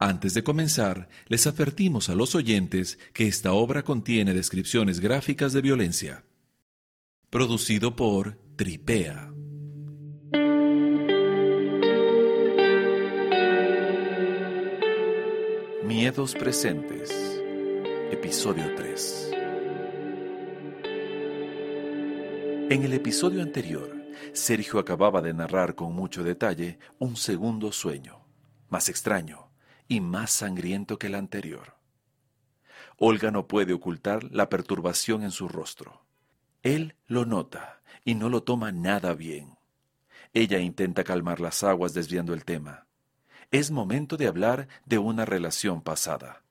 Antes 0.00 0.32
de 0.32 0.44
comenzar, 0.44 1.08
les 1.26 1.48
advertimos 1.48 2.08
a 2.08 2.14
los 2.14 2.36
oyentes 2.36 3.00
que 3.12 3.26
esta 3.26 3.52
obra 3.52 3.82
contiene 3.82 4.32
descripciones 4.32 5.00
gráficas 5.00 5.52
de 5.52 5.60
violencia. 5.60 6.24
Producido 7.30 7.96
por 7.96 8.38
Tripea. 8.54 9.32
Miedos 15.82 16.36
presentes. 16.36 17.10
Episodio 18.12 18.72
3. 18.76 19.30
En 22.70 22.84
el 22.84 22.92
episodio 22.92 23.42
anterior, 23.42 23.96
Sergio 24.32 24.78
acababa 24.78 25.20
de 25.22 25.34
narrar 25.34 25.74
con 25.74 25.92
mucho 25.92 26.22
detalle 26.22 26.78
un 27.00 27.16
segundo 27.16 27.72
sueño, 27.72 28.20
más 28.68 28.88
extraño 28.88 29.47
y 29.88 30.00
más 30.00 30.30
sangriento 30.30 30.98
que 30.98 31.08
el 31.08 31.14
anterior. 31.14 31.74
Olga 32.98 33.30
no 33.30 33.48
puede 33.48 33.72
ocultar 33.72 34.24
la 34.24 34.48
perturbación 34.48 35.22
en 35.22 35.30
su 35.30 35.48
rostro. 35.48 36.04
Él 36.62 36.94
lo 37.06 37.24
nota 37.24 37.80
y 38.04 38.14
no 38.14 38.28
lo 38.28 38.42
toma 38.42 38.70
nada 38.72 39.14
bien. 39.14 39.56
Ella 40.34 40.58
intenta 40.58 41.04
calmar 41.04 41.40
las 41.40 41.64
aguas 41.64 41.94
desviando 41.94 42.34
el 42.34 42.44
tema. 42.44 42.86
Es 43.50 43.70
momento 43.70 44.16
de 44.16 44.26
hablar 44.26 44.68
de 44.84 44.98
una 44.98 45.24
relación 45.24 45.80
pasada. 45.80 46.42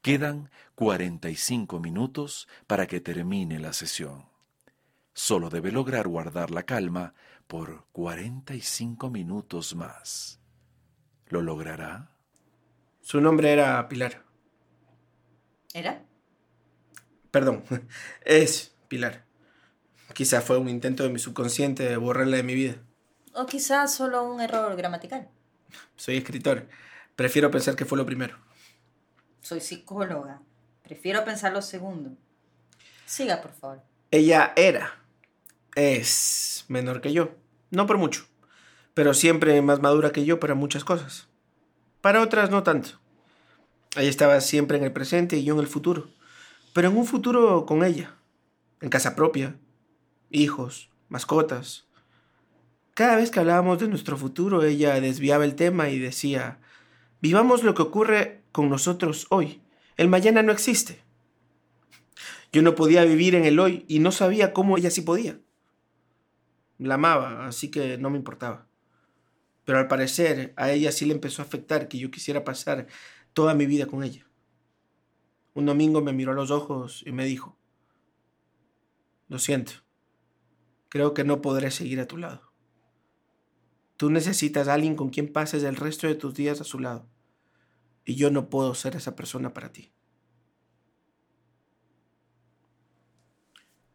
Quedan 0.00 0.50
45 0.74 1.80
minutos 1.80 2.46
para 2.66 2.86
que 2.86 3.00
termine 3.00 3.58
la 3.58 3.72
sesión. 3.72 4.26
Solo 5.12 5.48
debe 5.48 5.72
lograr 5.72 6.06
guardar 6.06 6.50
la 6.50 6.64
calma 6.64 7.14
por 7.46 7.86
45 7.92 9.10
minutos 9.10 9.74
más. 9.74 10.40
¿Lo 11.28 11.40
logrará? 11.40 12.13
Su 13.04 13.20
nombre 13.20 13.52
era 13.52 13.86
Pilar. 13.86 14.24
¿Era? 15.74 16.02
Perdón, 17.30 17.62
es 18.24 18.74
Pilar. 18.88 19.26
Quizá 20.14 20.40
fue 20.40 20.56
un 20.56 20.70
intento 20.70 21.02
de 21.02 21.10
mi 21.10 21.18
subconsciente 21.18 21.82
de 21.82 21.98
borrarla 21.98 22.38
de 22.38 22.42
mi 22.42 22.54
vida. 22.54 22.76
O 23.34 23.44
quizás 23.44 23.94
solo 23.94 24.24
un 24.24 24.40
error 24.40 24.74
gramatical. 24.74 25.28
Soy 25.96 26.16
escritor. 26.16 26.66
Prefiero 27.14 27.50
pensar 27.50 27.76
que 27.76 27.84
fue 27.84 27.98
lo 27.98 28.06
primero. 28.06 28.38
Soy 29.42 29.60
psicóloga. 29.60 30.40
Prefiero 30.82 31.26
pensar 31.26 31.52
lo 31.52 31.60
segundo. 31.60 32.16
Siga, 33.04 33.42
por 33.42 33.52
favor. 33.52 33.82
Ella 34.12 34.54
era. 34.56 35.04
Es 35.74 36.64
menor 36.68 37.02
que 37.02 37.12
yo. 37.12 37.34
No 37.70 37.86
por 37.86 37.98
mucho. 37.98 38.24
Pero 38.94 39.12
siempre 39.12 39.60
más 39.60 39.80
madura 39.80 40.10
que 40.10 40.24
yo 40.24 40.40
para 40.40 40.54
muchas 40.54 40.84
cosas. 40.84 41.28
Para 42.04 42.20
otras 42.20 42.50
no 42.50 42.62
tanto. 42.62 43.00
Ella 43.96 44.10
estaba 44.10 44.40
siempre 44.40 44.76
en 44.76 44.84
el 44.84 44.92
presente 44.92 45.36
y 45.36 45.44
yo 45.44 45.54
en 45.54 45.60
el 45.60 45.66
futuro. 45.66 46.08
Pero 46.72 46.88
en 46.88 46.96
un 46.96 47.06
futuro 47.06 47.64
con 47.66 47.84
ella. 47.84 48.16
En 48.80 48.88
casa 48.90 49.14
propia. 49.14 49.56
Hijos, 50.30 50.90
mascotas. 51.08 51.86
Cada 52.94 53.16
vez 53.16 53.30
que 53.30 53.40
hablábamos 53.40 53.78
de 53.78 53.88
nuestro 53.88 54.16
futuro, 54.16 54.62
ella 54.64 55.00
desviaba 55.00 55.44
el 55.44 55.54
tema 55.54 55.90
y 55.90 55.98
decía, 55.98 56.60
vivamos 57.20 57.62
lo 57.62 57.74
que 57.74 57.82
ocurre 57.82 58.42
con 58.52 58.68
nosotros 58.68 59.26
hoy. 59.30 59.62
El 59.96 60.08
mañana 60.08 60.42
no 60.42 60.52
existe. 60.52 61.02
Yo 62.52 62.62
no 62.62 62.74
podía 62.74 63.04
vivir 63.04 63.34
en 63.34 63.44
el 63.44 63.58
hoy 63.58 63.84
y 63.88 63.98
no 63.98 64.12
sabía 64.12 64.52
cómo 64.52 64.76
ella 64.76 64.90
sí 64.90 65.02
podía. 65.02 65.38
La 66.78 66.94
amaba, 66.94 67.46
así 67.46 67.70
que 67.70 67.98
no 67.98 68.10
me 68.10 68.18
importaba. 68.18 68.66
Pero 69.64 69.78
al 69.78 69.88
parecer 69.88 70.52
a 70.56 70.70
ella 70.70 70.92
sí 70.92 71.04
le 71.04 71.14
empezó 71.14 71.42
a 71.42 71.44
afectar 71.44 71.88
que 71.88 71.98
yo 71.98 72.10
quisiera 72.10 72.44
pasar 72.44 72.86
toda 73.34 73.54
mi 73.54 73.66
vida 73.66 73.86
con 73.86 74.02
ella. 74.02 74.26
Un 75.52 75.66
domingo 75.66 76.00
me 76.00 76.12
miró 76.12 76.32
a 76.32 76.34
los 76.34 76.50
ojos 76.50 77.02
y 77.04 77.12
me 77.12 77.24
dijo, 77.24 77.56
lo 79.28 79.38
siento, 79.38 79.72
creo 80.88 81.12
que 81.14 81.24
no 81.24 81.42
podré 81.42 81.70
seguir 81.70 82.00
a 82.00 82.06
tu 82.06 82.16
lado. 82.16 82.52
Tú 83.96 84.10
necesitas 84.10 84.68
a 84.68 84.74
alguien 84.74 84.96
con 84.96 85.10
quien 85.10 85.32
pases 85.32 85.62
el 85.62 85.76
resto 85.76 86.06
de 86.06 86.14
tus 86.14 86.34
días 86.34 86.60
a 86.60 86.64
su 86.64 86.78
lado, 86.78 87.06
y 88.04 88.16
yo 88.16 88.30
no 88.30 88.48
puedo 88.48 88.74
ser 88.74 88.96
esa 88.96 89.14
persona 89.14 89.52
para 89.52 89.72
ti. 89.72 89.92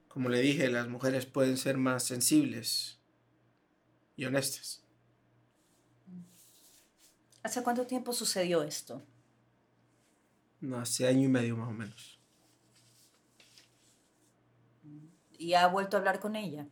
Como 0.08 0.30
le 0.30 0.40
dije, 0.40 0.70
las 0.70 0.88
mujeres 0.90 1.26
pueden 1.26 1.58
ser 1.58 1.78
más 1.78 2.04
sensibles 2.04 3.00
y 4.16 4.26
honestas. 4.26 4.84
¿Hace 7.44 7.64
cuánto 7.64 7.86
tiempo 7.88 8.12
sucedió 8.12 8.64
esto? 8.64 9.06
No, 10.62 10.78
hace 10.78 11.08
año 11.08 11.26
y 11.26 11.28
medio 11.30 11.56
más 11.56 11.70
o 11.70 11.74
menos. 11.74 12.20
¿Y 15.38 15.54
ha 15.54 15.68
vuelto 15.68 15.96
a 15.96 16.00
hablar 16.00 16.20
con 16.20 16.36
ella? 16.36 16.68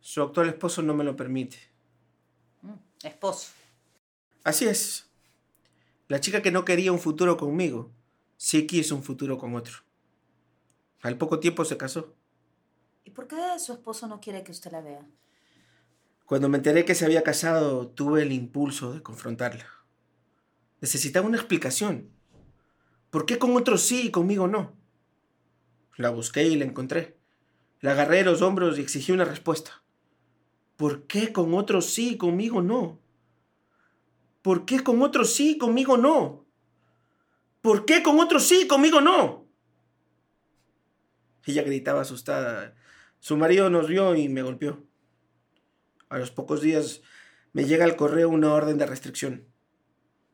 Su 0.00 0.22
actual 0.22 0.48
esposo 0.48 0.82
no 0.82 0.94
me 0.94 1.04
lo 1.04 1.14
permite. 1.14 1.56
Mm, 2.62 2.74
esposo. 3.04 3.52
Así 4.42 4.66
es. 4.66 5.08
La 6.08 6.20
chica 6.20 6.42
que 6.42 6.50
no 6.50 6.64
quería 6.64 6.90
un 6.92 6.98
futuro 6.98 7.36
conmigo, 7.36 7.92
sí 8.36 8.66
quiso 8.66 8.96
un 8.96 9.04
futuro 9.04 9.38
con 9.38 9.54
otro. 9.54 9.76
Al 11.02 11.16
poco 11.16 11.38
tiempo 11.38 11.64
se 11.64 11.76
casó. 11.76 12.14
¿Y 13.04 13.10
por 13.10 13.28
qué 13.28 13.36
su 13.58 13.72
esposo 13.72 14.08
no 14.08 14.20
quiere 14.20 14.42
que 14.42 14.52
usted 14.52 14.72
la 14.72 14.80
vea? 14.80 15.06
Cuando 16.26 16.48
me 16.48 16.58
enteré 16.58 16.84
que 16.84 16.94
se 16.94 17.04
había 17.04 17.22
casado, 17.22 17.88
tuve 17.88 18.22
el 18.22 18.32
impulso 18.32 18.92
de 18.92 19.02
confrontarla. 19.02 19.66
Necesitaba 20.80 21.26
una 21.26 21.36
explicación. 21.36 22.10
¿Por 23.12 23.26
qué 23.26 23.38
con 23.38 23.54
otros 23.58 23.82
sí 23.82 24.06
y 24.06 24.10
conmigo 24.10 24.48
no? 24.48 24.74
La 25.98 26.08
busqué 26.08 26.44
y 26.44 26.56
la 26.56 26.64
encontré. 26.64 27.18
La 27.80 27.90
agarré 27.90 28.16
de 28.16 28.24
los 28.24 28.40
hombros 28.40 28.78
y 28.78 28.80
exigí 28.80 29.12
una 29.12 29.26
respuesta. 29.26 29.82
¿Por 30.78 31.06
qué 31.06 31.30
con 31.30 31.52
otros 31.52 31.84
sí 31.84 32.14
y 32.14 32.16
conmigo 32.16 32.62
no? 32.62 33.02
¿Por 34.40 34.64
qué 34.64 34.82
con 34.82 35.02
otros 35.02 35.30
sí 35.34 35.50
y 35.50 35.58
conmigo 35.58 35.98
no? 35.98 36.46
¿Por 37.60 37.84
qué 37.84 38.02
con 38.02 38.18
otros 38.18 38.44
sí 38.44 38.62
y 38.62 38.66
conmigo 38.66 39.02
no? 39.02 39.46
Ella 41.44 41.64
gritaba 41.64 42.00
asustada. 42.00 42.74
Su 43.20 43.36
marido 43.36 43.68
nos 43.68 43.88
vio 43.88 44.16
y 44.16 44.30
me 44.30 44.40
golpeó. 44.40 44.86
A 46.08 46.16
los 46.16 46.30
pocos 46.30 46.62
días 46.62 47.02
me 47.52 47.66
llega 47.66 47.84
al 47.84 47.96
correo 47.96 48.30
una 48.30 48.54
orden 48.54 48.78
de 48.78 48.86
restricción. 48.86 49.52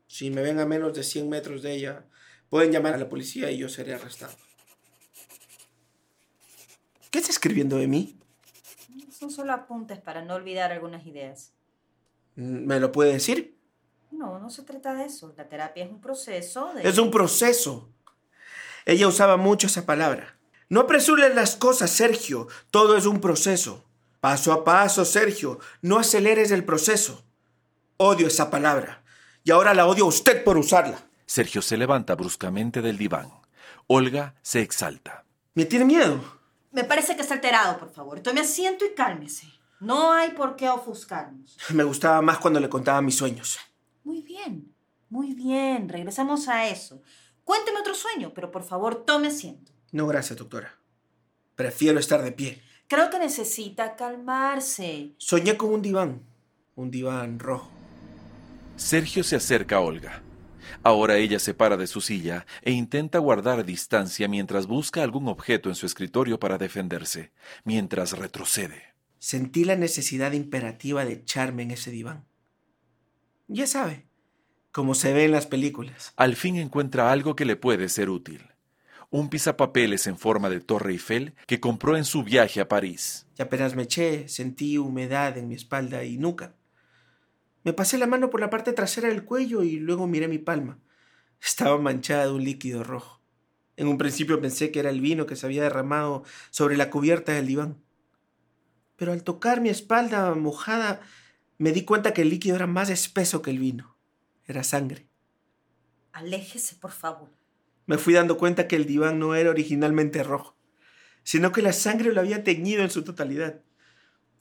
Si 0.07 0.31
me 0.31 0.43
ven 0.43 0.61
a 0.61 0.65
menos 0.65 0.95
de 0.95 1.03
100 1.03 1.29
metros 1.29 1.63
de 1.63 1.75
ella, 1.75 2.09
pueden 2.51 2.73
llamar 2.73 2.95
a 2.95 2.99
la 2.99 3.09
policía 3.09 3.51
y 3.51 3.59
yo 3.59 3.69
seré 3.69 3.95
arrestado. 3.95 4.33
¿Qué 7.11 7.19
está 7.19 7.31
escribiendo 7.31 7.77
de 7.77 7.87
mí? 7.87 8.19
Son 9.11 9.31
solo 9.31 9.53
apuntes 9.53 9.99
para 9.99 10.23
no 10.23 10.35
olvidar 10.35 10.73
algunas 10.73 11.07
ideas. 11.07 11.53
¿Me 12.37 12.79
lo 12.79 12.93
puede 12.93 13.15
decir? 13.15 13.59
No, 14.11 14.39
no 14.39 14.51
se 14.51 14.63
trata 14.63 14.95
de 14.95 15.07
eso. 15.07 15.35
La 15.37 15.49
terapia 15.49 15.85
es 15.85 15.91
un 15.91 16.01
proceso 16.01 16.73
de... 16.75 16.89
Es 16.89 16.99
un 16.99 17.11
proceso. 17.11 17.91
Ella 18.87 19.09
usaba 19.09 19.37
mucho 19.37 19.67
esa 19.67 19.87
palabra. 19.87 20.39
No 20.69 20.81
apresures 20.81 21.35
las 21.35 21.57
cosas, 21.57 21.91
Sergio. 21.91 22.47
Todo 22.71 22.97
es 22.97 23.07
un 23.07 23.21
proceso. 23.21 23.85
Paso 24.21 24.53
a 24.53 24.65
paso, 24.65 25.05
Sergio. 25.05 25.59
No 25.83 25.99
aceleres 25.99 26.51
el 26.51 26.65
proceso. 26.65 27.25
Odio 27.97 28.27
esa 28.27 28.51
palabra. 28.51 29.03
Y 29.45 29.51
ahora 29.51 29.75
la 29.75 29.87
odio 29.87 30.05
a 30.05 30.09
usted 30.09 30.45
por 30.45 30.59
usarla. 30.59 31.08
Sergio 31.29 31.61
se 31.61 31.77
levanta 31.77 32.15
bruscamente 32.15 32.81
del 32.81 32.97
diván. 32.97 33.31
Olga 33.87 34.35
se 34.41 34.63
exalta. 34.63 35.27
¿Me 35.53 35.67
tiene 35.67 35.85
miedo? 35.85 36.25
Me 36.73 36.85
parece 36.85 37.17
que 37.17 37.21
está 37.21 37.35
alterado, 37.35 37.79
por 37.79 37.93
favor. 37.93 38.21
Tome 38.21 38.41
asiento 38.41 38.87
y 38.87 38.95
cálmese. 38.95 39.47
No 39.79 40.11
hay 40.11 40.31
por 40.31 40.57
qué 40.57 40.71
ofuscarnos. 40.71 41.59
Me 41.75 41.85
gustaba 41.85 42.23
más 42.23 42.39
cuando 42.39 42.61
le 42.61 42.71
contaba 42.71 43.03
mis 43.03 43.17
sueños. 43.17 43.59
Muy 44.05 44.23
bien, 44.23 44.75
muy 45.11 45.35
bien. 45.35 45.91
Regresamos 45.91 46.49
a 46.49 46.67
eso. 46.67 47.03
Cuénteme 47.45 47.81
otro 47.81 47.95
sueño, 47.95 48.33
pero 48.35 48.51
por 48.51 48.65
favor 48.65 49.05
tome 49.05 49.29
asiento. 49.29 49.71
No, 49.93 50.07
gracias, 50.07 50.39
doctora. 50.39 50.79
Prefiero 51.55 51.99
estar 52.01 52.23
de 52.23 52.33
pie. 52.33 52.63
Creo 52.89 53.11
que 53.11 53.19
necesita 53.19 53.97
calmarse. 53.97 55.13
Soñé 55.19 55.59
con 55.59 55.75
un 55.75 55.83
diván. 55.83 56.23
Un 56.75 56.91
diván 56.91 57.39
rojo. 57.39 57.71
Sergio 58.77 59.23
se 59.23 59.37
acerca 59.37 59.77
a 59.77 59.81
Olga. 59.81 60.23
Ahora 60.83 61.17
ella 61.17 61.39
se 61.39 61.55
para 61.55 61.77
de 61.77 61.87
su 61.87 62.01
silla 62.01 62.47
e 62.63 62.73
intenta 62.73 63.19
guardar 63.19 63.65
distancia 63.65 64.29
mientras 64.29 64.67
busca 64.67 65.03
algún 65.03 65.29
objeto 65.29 65.69
en 65.69 65.75
su 65.75 65.87
escritorio 65.87 66.39
para 66.39 66.59
defenderse, 66.59 67.33
mientras 67.65 68.17
retrocede. 68.19 68.95
Sentí 69.19 69.65
la 69.65 69.77
necesidad 69.77 70.33
imperativa 70.33 71.05
de 71.05 71.15
echarme 71.15 71.65
en 71.65 71.73
ese 71.73 71.91
diván. 71.91 72.25
Ya 73.49 73.67
sabe, 73.67 74.07
como 74.71 74.95
se 74.95 75.13
ve 75.13 75.25
en 75.25 75.33
las 75.33 75.47
películas. 75.47 76.13
Al 76.17 76.37
fin 76.37 76.57
encuentra 76.57 77.11
algo 77.11 77.35
que 77.35 77.45
le 77.45 77.57
puede 77.57 77.89
ser 77.89 78.11
útil. 78.11 78.47
Un 79.11 79.31
pisapapeles 79.31 80.07
en 80.07 80.19
forma 80.19 80.51
de 80.51 80.61
Torre 80.61 80.93
Eiffel 80.93 81.35
que 81.47 81.61
compró 81.61 81.97
en 81.97 82.05
su 82.05 82.23
viaje 82.23 82.61
a 82.61 82.69
París. 82.69 83.27
Y 83.39 83.43
apenas 83.43 83.75
me 83.75 83.85
eché, 83.85 84.29
sentí 84.29 84.77
humedad 84.77 85.39
en 85.39 85.49
mi 85.49 85.55
espalda 85.55 86.05
y 86.05 86.19
nuca. 86.19 86.55
Me 87.69 87.75
pasé 87.75 87.99
la 87.99 88.07
mano 88.07 88.31
por 88.31 88.41
la 88.41 88.49
parte 88.49 88.73
trasera 88.73 89.09
del 89.09 89.27
cuello 89.27 89.63
y 89.63 89.79
luego 89.79 90.07
miré 90.07 90.27
mi 90.27 90.39
palma. 90.39 90.79
Estaba 91.39 91.77
manchada 91.77 92.25
de 92.25 92.33
un 92.33 92.43
líquido 92.43 92.83
rojo. 92.83 93.21
En 93.77 93.89
un 93.89 93.99
principio 93.99 94.41
pensé 94.41 94.73
que 94.73 94.81
era 94.81 94.89
el 94.89 95.03
vino 95.03 95.27
que 95.27 95.37
se 95.37 95.45
había 95.45 95.65
derramado 95.65 96.25
sobre 96.49 96.79
la 96.79 96.89
cubierta 96.89 97.33
del 97.33 97.47
diván. 97.47 97.77
Pero 98.97 99.13
al 99.13 99.23
tocar 99.23 99.61
mi 99.61 99.69
espalda 99.69 100.35
mojada, 100.35 101.03
me 101.59 101.73
di 101.73 101.85
cuenta 101.85 102.15
que 102.15 102.23
el 102.23 102.31
líquido 102.31 102.57
era 102.57 102.67
más 102.67 102.89
espeso 102.89 103.43
que 103.43 103.51
el 103.51 103.59
vino. 103.59 103.99
Era 104.47 104.65
sangre. 104.65 105.07
Aléjese, 106.13 106.75
por 106.77 106.93
favor. 106.93 107.29
Me 107.85 107.99
fui 107.99 108.15
dando 108.15 108.39
cuenta 108.39 108.67
que 108.67 108.77
el 108.77 108.87
diván 108.87 109.19
no 109.19 109.35
era 109.35 109.51
originalmente 109.51 110.23
rojo, 110.23 110.57
sino 111.23 111.53
que 111.53 111.61
la 111.61 111.75
sangre 111.75 112.15
lo 112.15 112.23
había 112.23 112.45
teñido 112.45 112.83
en 112.83 112.89
su 112.89 113.05
totalidad, 113.05 113.61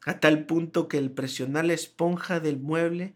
a 0.06 0.20
tal 0.20 0.46
punto 0.46 0.88
que 0.88 0.98
al 0.98 1.12
presionar 1.12 1.66
la 1.66 1.74
esponja 1.74 2.40
del 2.40 2.60
mueble, 2.60 3.16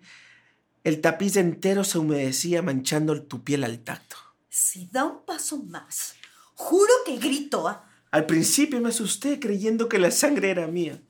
el 0.84 1.00
tapiz 1.00 1.38
entero 1.38 1.84
se 1.84 2.00
humedecía 2.00 2.62
manchando 2.62 3.22
tu 3.22 3.44
piel 3.44 3.64
al 3.64 3.80
tacto. 3.80 4.16
Si 4.50 4.90
da 4.92 5.06
un 5.06 5.26
paso 5.26 5.62
más, 5.64 6.16
juro 6.56 6.92
que 7.06 7.18
grito. 7.18 7.68
¿ah? 7.68 7.88
Al 8.12 8.26
principio 8.26 8.82
me 8.82 8.90
asusté 8.90 9.40
creyendo 9.40 9.88
que 9.88 10.00
la 10.00 10.12
sangre 10.12 10.50
era 10.50 10.68
mía. 10.68 11.02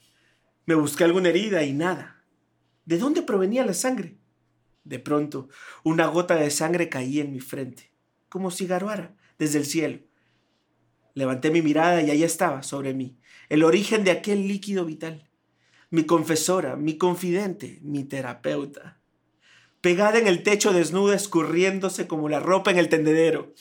Me 0.65 0.75
busqué 0.75 1.05
alguna 1.05 1.29
herida 1.29 1.63
y 1.63 1.73
nada. 1.73 2.23
¿De 2.85 2.97
dónde 2.97 3.21
provenía 3.21 3.65
la 3.65 3.73
sangre? 3.73 4.17
De 4.83 4.99
pronto, 4.99 5.49
una 5.83 6.07
gota 6.07 6.35
de 6.35 6.51
sangre 6.51 6.89
caía 6.89 7.23
en 7.23 7.31
mi 7.31 7.39
frente, 7.39 7.91
como 8.29 8.51
si 8.51 8.67
garuara 8.67 9.15
desde 9.37 9.59
el 9.59 9.65
cielo. 9.65 9.99
Levanté 11.13 11.49
mi 11.49 11.61
mirada 11.61 12.01
y 12.01 12.11
allá 12.11 12.25
estaba, 12.25 12.63
sobre 12.63 12.93
mí, 12.93 13.17
el 13.49 13.63
origen 13.63 14.03
de 14.03 14.11
aquel 14.11 14.47
líquido 14.47 14.85
vital. 14.85 15.30
Mi 15.91 16.05
confesora, 16.05 16.75
mi 16.75 16.97
confidente, 16.97 17.79
mi 17.83 18.03
terapeuta 18.03 19.01
pegada 19.81 20.19
en 20.19 20.27
el 20.27 20.43
techo 20.43 20.71
desnuda, 20.71 21.15
escurriéndose 21.15 22.07
como 22.07 22.29
la 22.29 22.39
ropa 22.39 22.71
en 22.71 22.77
el 22.77 22.87
tendedero. 22.87 23.53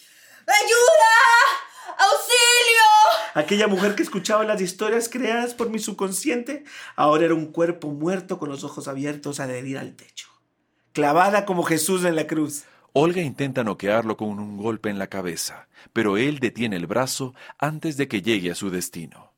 ¡Ayuda! 0.46 1.96
¡Auxilio! 1.98 3.34
Aquella 3.34 3.66
mujer 3.66 3.94
que 3.94 4.02
escuchaba 4.02 4.44
las 4.44 4.60
historias 4.60 5.08
creadas 5.08 5.54
por 5.54 5.70
mi 5.70 5.78
subconsciente, 5.78 6.64
ahora 6.94 7.24
era 7.24 7.34
un 7.34 7.46
cuerpo 7.46 7.88
muerto 7.88 8.38
con 8.38 8.50
los 8.50 8.64
ojos 8.64 8.86
abiertos 8.86 9.40
adherida 9.40 9.80
al 9.80 9.96
techo, 9.96 10.28
clavada 10.92 11.46
como 11.46 11.62
Jesús 11.62 12.04
en 12.04 12.16
la 12.16 12.26
cruz. 12.26 12.64
Olga 12.92 13.22
intenta 13.22 13.64
noquearlo 13.64 14.16
con 14.16 14.28
un 14.28 14.56
golpe 14.56 14.90
en 14.90 14.98
la 14.98 15.06
cabeza, 15.06 15.68
pero 15.92 16.16
él 16.16 16.40
detiene 16.40 16.76
el 16.76 16.86
brazo 16.86 17.34
antes 17.58 17.96
de 17.96 18.08
que 18.08 18.20
llegue 18.20 18.50
a 18.50 18.56
su 18.56 18.68
destino. 18.70 19.29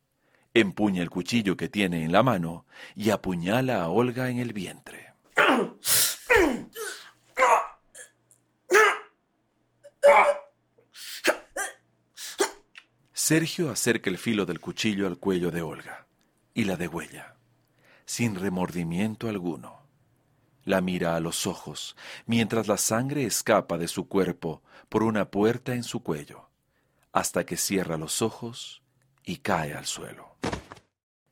Empuña 0.54 1.02
el 1.02 1.08
cuchillo 1.08 1.56
que 1.56 1.68
tiene 1.68 2.04
en 2.04 2.12
la 2.12 2.22
mano 2.22 2.66
y 2.94 3.10
apuñala 3.10 3.82
a 3.82 3.88
Olga 3.88 4.28
en 4.28 4.38
el 4.38 4.52
vientre. 4.52 5.14
Sergio 13.12 13.70
acerca 13.70 14.10
el 14.10 14.18
filo 14.18 14.44
del 14.44 14.60
cuchillo 14.60 15.06
al 15.06 15.16
cuello 15.16 15.50
de 15.50 15.62
Olga 15.62 16.06
y 16.52 16.64
la 16.64 16.76
degüella, 16.76 17.36
sin 18.04 18.34
remordimiento 18.34 19.28
alguno. 19.28 19.86
La 20.64 20.82
mira 20.82 21.16
a 21.16 21.20
los 21.20 21.46
ojos 21.46 21.96
mientras 22.26 22.68
la 22.68 22.76
sangre 22.76 23.24
escapa 23.24 23.78
de 23.78 23.88
su 23.88 24.06
cuerpo 24.06 24.62
por 24.90 25.02
una 25.02 25.30
puerta 25.30 25.74
en 25.74 25.82
su 25.82 26.02
cuello, 26.02 26.50
hasta 27.10 27.46
que 27.46 27.56
cierra 27.56 27.96
los 27.96 28.20
ojos 28.20 28.81
y 29.24 29.36
cae 29.38 29.74
al 29.74 29.86
suelo. 29.86 30.36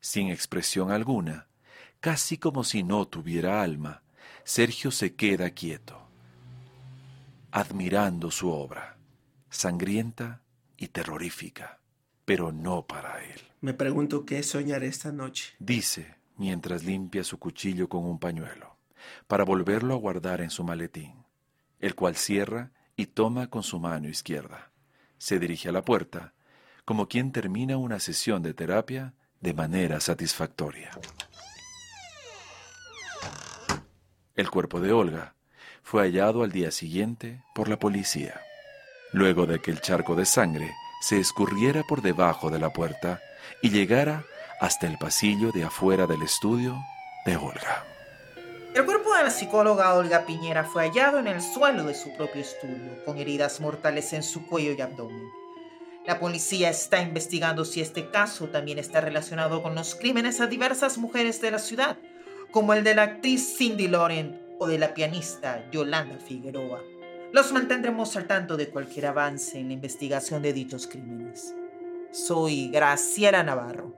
Sin 0.00 0.30
expresión 0.30 0.90
alguna, 0.90 1.48
casi 2.00 2.38
como 2.38 2.64
si 2.64 2.82
no 2.82 3.06
tuviera 3.06 3.62
alma, 3.62 4.02
Sergio 4.44 4.90
se 4.90 5.14
queda 5.14 5.50
quieto, 5.50 6.08
admirando 7.50 8.30
su 8.30 8.50
obra, 8.50 8.96
sangrienta 9.50 10.42
y 10.76 10.88
terrorífica, 10.88 11.80
pero 12.24 12.52
no 12.52 12.86
para 12.86 13.22
él. 13.24 13.40
Me 13.60 13.74
pregunto 13.74 14.24
qué 14.24 14.42
soñaré 14.42 14.86
esta 14.86 15.12
noche. 15.12 15.54
Dice 15.58 16.20
mientras 16.40 16.84
limpia 16.84 17.22
su 17.22 17.38
cuchillo 17.38 17.90
con 17.90 18.06
un 18.06 18.18
pañuelo, 18.18 18.78
para 19.26 19.44
volverlo 19.44 19.92
a 19.92 19.98
guardar 19.98 20.40
en 20.40 20.48
su 20.48 20.64
maletín, 20.64 21.12
el 21.80 21.94
cual 21.94 22.16
cierra 22.16 22.72
y 22.96 23.06
toma 23.06 23.48
con 23.50 23.62
su 23.62 23.78
mano 23.78 24.08
izquierda. 24.08 24.72
Se 25.18 25.38
dirige 25.38 25.68
a 25.68 25.72
la 25.72 25.84
puerta, 25.84 26.32
como 26.90 27.06
quien 27.06 27.30
termina 27.30 27.76
una 27.76 28.00
sesión 28.00 28.42
de 28.42 28.52
terapia 28.52 29.14
de 29.40 29.54
manera 29.54 30.00
satisfactoria. 30.00 30.90
El 34.34 34.50
cuerpo 34.50 34.80
de 34.80 34.90
Olga 34.90 35.36
fue 35.84 36.02
hallado 36.02 36.42
al 36.42 36.50
día 36.50 36.72
siguiente 36.72 37.44
por 37.54 37.68
la 37.68 37.78
policía, 37.78 38.40
luego 39.12 39.46
de 39.46 39.60
que 39.60 39.70
el 39.70 39.80
charco 39.80 40.16
de 40.16 40.26
sangre 40.26 40.68
se 41.00 41.20
escurriera 41.20 41.84
por 41.84 42.02
debajo 42.02 42.50
de 42.50 42.58
la 42.58 42.72
puerta 42.72 43.20
y 43.62 43.70
llegara 43.70 44.24
hasta 44.60 44.88
el 44.88 44.98
pasillo 44.98 45.52
de 45.52 45.62
afuera 45.62 46.08
del 46.08 46.22
estudio 46.22 46.76
de 47.24 47.36
Olga. 47.36 47.84
El 48.74 48.84
cuerpo 48.84 49.14
de 49.14 49.22
la 49.22 49.30
psicóloga 49.30 49.94
Olga 49.94 50.26
Piñera 50.26 50.64
fue 50.64 50.88
hallado 50.88 51.20
en 51.20 51.28
el 51.28 51.40
suelo 51.40 51.84
de 51.84 51.94
su 51.94 52.12
propio 52.16 52.40
estudio, 52.40 53.04
con 53.04 53.16
heridas 53.16 53.60
mortales 53.60 54.12
en 54.12 54.24
su 54.24 54.44
cuello 54.44 54.72
y 54.72 54.80
abdomen. 54.80 55.39
La 56.10 56.18
policía 56.18 56.70
está 56.70 57.00
investigando 57.00 57.64
si 57.64 57.80
este 57.80 58.10
caso 58.10 58.48
también 58.48 58.80
está 58.80 59.00
relacionado 59.00 59.62
con 59.62 59.76
los 59.76 59.94
crímenes 59.94 60.40
a 60.40 60.48
diversas 60.48 60.98
mujeres 60.98 61.40
de 61.40 61.52
la 61.52 61.60
ciudad, 61.60 61.98
como 62.50 62.74
el 62.74 62.82
de 62.82 62.96
la 62.96 63.04
actriz 63.04 63.56
Cindy 63.56 63.86
Lauren 63.86 64.42
o 64.58 64.66
de 64.66 64.76
la 64.76 64.92
pianista 64.92 65.70
Yolanda 65.70 66.18
Figueroa. 66.18 66.82
Los 67.32 67.52
mantendremos 67.52 68.16
al 68.16 68.26
tanto 68.26 68.56
de 68.56 68.70
cualquier 68.70 69.06
avance 69.06 69.56
en 69.60 69.68
la 69.68 69.74
investigación 69.74 70.42
de 70.42 70.52
dichos 70.52 70.88
crímenes. 70.88 71.54
Soy 72.10 72.70
Graciela 72.70 73.44
Navarro, 73.44 73.94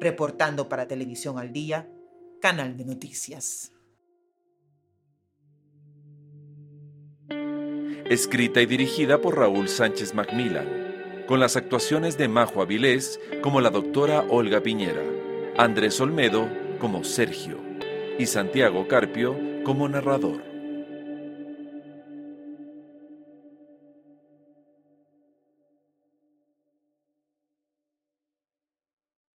reportando 0.00 0.68
para 0.68 0.88
Televisión 0.88 1.38
al 1.38 1.52
Día, 1.52 1.88
Canal 2.40 2.76
de 2.76 2.86
Noticias. 2.86 3.70
Escrita 8.10 8.60
y 8.60 8.66
dirigida 8.66 9.20
por 9.20 9.38
Raúl 9.38 9.68
Sánchez 9.68 10.12
Macmillan, 10.12 10.91
con 11.32 11.40
las 11.40 11.56
actuaciones 11.56 12.18
de 12.18 12.28
Majo 12.28 12.60
Avilés 12.60 13.18
como 13.40 13.62
la 13.62 13.70
doctora 13.70 14.22
Olga 14.28 14.60
Piñera, 14.60 15.00
Andrés 15.56 15.98
Olmedo 15.98 16.46
como 16.78 17.04
Sergio, 17.04 17.56
y 18.18 18.26
Santiago 18.26 18.86
Carpio 18.86 19.34
como 19.64 19.88
narrador. 19.88 20.51